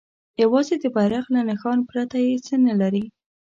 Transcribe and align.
یوازې 0.41 0.75
د 0.79 0.85
بیرغ 0.95 1.25
له 1.35 1.41
نښان 1.49 1.79
پرته 1.89 2.17
یې 2.25 2.35
څه 2.45 2.55
نه 2.65 2.73
لري. 2.81 3.03